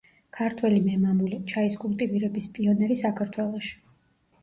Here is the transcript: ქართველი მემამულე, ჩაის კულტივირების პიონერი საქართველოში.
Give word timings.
ქართველი 0.37 0.81
მემამულე, 0.85 1.39
ჩაის 1.53 1.79
კულტივირების 1.85 2.51
პიონერი 2.59 3.01
საქართველოში. 3.07 3.75